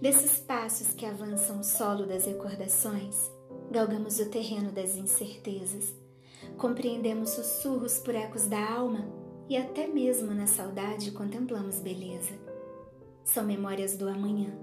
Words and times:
Desses 0.00 0.38
passos 0.38 0.94
que 0.94 1.04
avançam 1.04 1.60
o 1.60 1.64
solo 1.64 2.06
das 2.06 2.26
recordações, 2.26 3.16
galgamos 3.70 4.20
o 4.20 4.30
terreno 4.30 4.70
das 4.70 4.96
incertezas, 4.96 5.92
compreendemos 6.56 7.30
sussurros 7.30 7.98
por 7.98 8.14
ecos 8.14 8.46
da 8.46 8.74
alma 8.74 9.08
e 9.48 9.56
até 9.56 9.86
mesmo 9.86 10.32
na 10.32 10.46
saudade 10.46 11.10
contemplamos 11.10 11.80
beleza. 11.80 12.34
São 13.24 13.44
memórias 13.44 13.96
do 13.96 14.08
amanhã, 14.08 14.56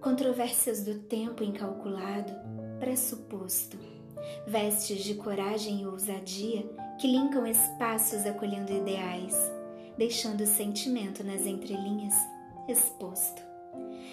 controvérsias 0.00 0.82
do 0.82 0.98
tempo 0.98 1.44
incalculado, 1.44 2.32
pressuposto, 2.80 3.78
vestes 4.46 5.04
de 5.04 5.14
coragem 5.14 5.82
e 5.82 5.86
ousadia 5.86 6.68
que 7.00 7.06
linkam 7.06 7.46
espaços 7.46 8.26
acolhendo 8.26 8.72
ideais, 8.72 9.36
deixando 9.96 10.42
o 10.42 10.46
sentimento 10.46 11.22
nas 11.22 11.46
entrelinhas 11.46 12.14
exposto. 12.68 13.51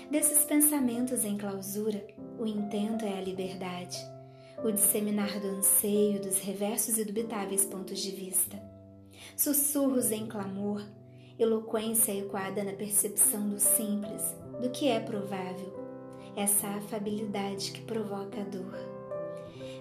Desses 0.10 0.44
pensamentos 0.46 1.24
em 1.24 1.38
clausura, 1.38 2.06
o 2.40 2.46
intento 2.46 3.06
é 3.06 3.18
a 3.18 3.22
liberdade, 3.22 3.98
o 4.64 4.72
disseminar 4.72 5.40
do 5.40 5.48
anseio 5.48 6.22
dos 6.22 6.40
reversos 6.40 6.98
e 6.98 7.06
dubitáveis 7.06 7.66
pontos 7.66 8.00
de 8.00 8.12
vista. 8.12 8.60
Sussurros 9.38 10.12
em 10.12 10.26
clamor, 10.26 10.84
eloquência 11.38 12.12
ecoada 12.12 12.64
na 12.64 12.74
percepção 12.74 13.50
do 13.50 13.60
simples, 13.60 14.36
do 14.62 14.70
que 14.70 14.88
é 14.88 15.00
provável, 15.00 15.78
essa 16.36 16.68
afabilidade 16.68 17.72
que 17.72 17.82
provoca 17.82 18.42
a 18.42 18.44
dor. 18.44 18.76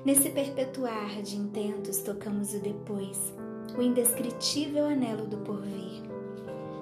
Nesse 0.04 0.30
perpetuar 0.30 1.22
de 1.22 1.36
intentos, 1.36 1.98
tocamos 1.98 2.54
o 2.54 2.60
depois, 2.60 3.34
o 3.76 3.82
indescritível 3.82 4.84
anelo 4.86 5.26
do 5.26 5.38
porvir. 5.38 6.02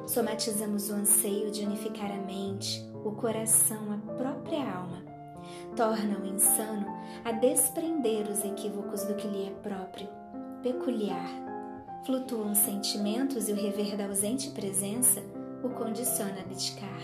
Somatizamos 0.07 0.89
o 0.89 0.95
anseio 0.95 1.51
de 1.51 1.65
unificar 1.65 2.13
a 2.13 2.17
mente, 2.17 2.89
o 3.05 3.11
coração, 3.11 3.93
a 3.93 4.13
própria 4.15 4.63
alma. 4.63 5.05
Torna 5.75 6.19
o 6.19 6.27
insano 6.27 6.87
a 7.25 7.33
desprender 7.33 8.31
os 8.31 8.45
equívocos 8.45 9.03
do 9.03 9.15
que 9.15 9.27
lhe 9.27 9.49
é 9.49 9.51
próprio, 9.51 10.09
peculiar. 10.63 11.29
Flutuam 12.05 12.55
sentimentos 12.55 13.49
e 13.49 13.53
o 13.53 13.57
rever 13.57 13.97
da 13.97 14.07
ausente 14.07 14.51
presença 14.51 15.21
o 15.63 15.71
condiciona 15.71 16.37
a 16.39 16.41
abdicar. 16.43 17.01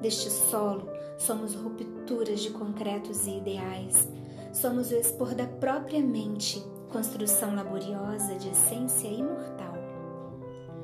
Deste 0.00 0.30
solo 0.30 0.88
somos 1.18 1.54
rupturas 1.54 2.40
de 2.40 2.50
concretos 2.50 3.26
e 3.26 3.36
ideais, 3.36 4.08
somos 4.52 4.90
o 4.90 4.94
expor 4.94 5.34
da 5.34 5.46
própria 5.46 6.00
mente, 6.00 6.62
construção 6.90 7.54
laboriosa 7.54 8.34
de 8.36 8.48
essência 8.48 9.08
imortal. 9.08 9.77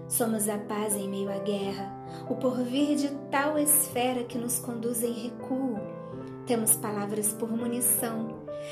Somos 0.08 0.48
a 0.48 0.58
paz 0.58 0.94
em 0.94 1.08
meio 1.08 1.30
à 1.30 1.38
guerra, 1.38 1.90
o 2.28 2.34
porvir 2.36 2.96
de 2.96 3.08
tal 3.30 3.58
esfera 3.58 4.22
que 4.24 4.38
nos 4.38 4.58
conduz 4.58 5.02
em 5.02 5.12
recuo. 5.12 5.78
Temos 6.46 6.76
palavras 6.76 7.32
por 7.32 7.50
munição, 7.50 8.28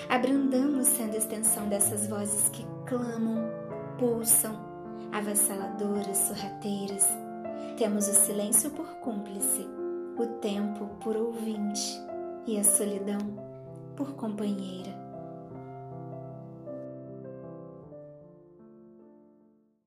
abrandamos 0.09 0.89
sendo 0.89 1.17
extensão 1.17 1.69
dessas 1.69 2.07
vozes 2.07 2.49
que 2.51 2.67
clamam, 2.87 3.51
pulsam, 3.99 4.55
avassaladoras, 5.11 6.19
sorrateiras. 6.19 7.09
Temos 7.77 8.07
o 8.09 8.13
silêncio 8.13 8.71
por 8.71 8.87
cúmplice, 8.97 9.67
o 10.19 10.27
tempo 10.41 10.87
por 11.01 11.17
ouvinte 11.17 12.01
e 12.47 12.59
a 12.59 12.65
solidão 12.65 13.19
por 13.97 14.13
companheira. 14.15 15.02